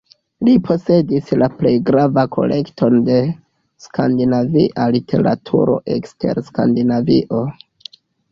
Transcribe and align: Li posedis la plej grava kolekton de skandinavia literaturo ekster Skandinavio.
Li 0.45 0.53
posedis 0.67 1.27
la 1.41 1.49
plej 1.57 1.73
grava 1.89 2.23
kolekton 2.35 2.95
de 3.09 3.19
skandinavia 3.85 4.87
literaturo 4.97 5.75
ekster 5.99 6.43
Skandinavio. 6.51 7.43